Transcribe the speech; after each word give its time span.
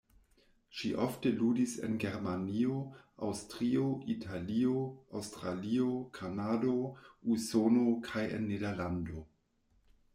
Ŝi 0.77 0.87
ofte 1.07 1.31
ludis 1.41 1.75
en 1.87 1.99
Germanio, 2.03 2.77
Aŭstrio, 3.29 3.83
Italio, 4.15 4.73
Aŭstralio, 5.21 5.93
Kanado, 6.19 6.77
Usono 7.37 7.85
kaj 8.11 8.29
en 8.39 8.49
Nederlando. 8.55 9.27